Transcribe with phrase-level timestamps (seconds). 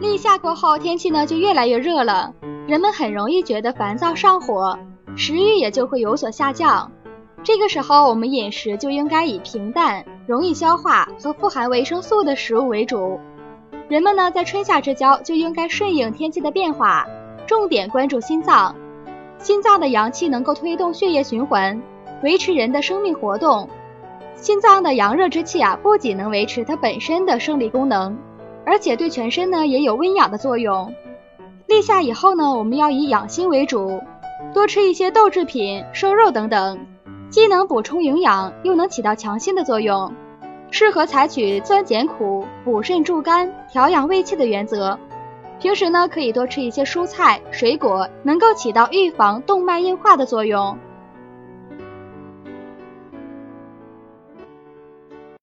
[0.00, 2.34] 立夏过后，天气呢就越来越热了，
[2.66, 4.78] 人们很容易觉得烦躁上火，
[5.16, 6.90] 食欲也就会有所下降。
[7.42, 13.18] 这个时候，我们饮食就应该以平淡、容易消化和富含维生素的食物为主。
[13.88, 17.06] 人们呢在春夏之交就应该顺应天气的变化，
[17.46, 18.74] 重点关注心脏。
[19.38, 21.80] 心脏的阳气能够推动血液循环，
[22.22, 23.68] 维持人的生命活动。
[24.36, 28.16] 心脏的阳热之气啊，不仅能维持它本身的生理功能，
[28.66, 30.94] 而且对全身呢也有温养的作用。
[31.66, 34.00] 立夏以后呢，我们要以养心为主，
[34.52, 36.86] 多吃一些豆制品、瘦肉等等，
[37.30, 40.12] 既能补充营养，又能起到强心的作用。
[40.70, 44.98] 适合采取酸碱苦、补肾助肝、调养胃气的原则。
[45.60, 50.76] 平时呢，可以多吃一些蔬菜、水果，能够起到预防动脉硬化的作用。